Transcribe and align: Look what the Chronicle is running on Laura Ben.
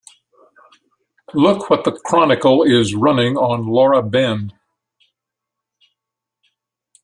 Look 1.35 1.69
what 1.69 1.83
the 1.83 1.91
Chronicle 1.91 2.63
is 2.63 2.95
running 2.95 3.37
on 3.37 3.67
Laura 3.67 4.01
Ben. 4.01 4.51